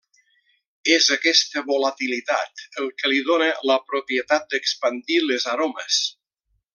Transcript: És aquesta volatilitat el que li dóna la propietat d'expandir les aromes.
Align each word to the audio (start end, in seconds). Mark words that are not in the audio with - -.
És 0.93 1.09
aquesta 1.15 1.63
volatilitat 1.67 2.63
el 2.83 2.89
que 3.01 3.13
li 3.13 3.21
dóna 3.29 3.51
la 3.73 3.79
propietat 3.93 4.49
d'expandir 4.55 5.23
les 5.29 5.47
aromes. 5.57 6.05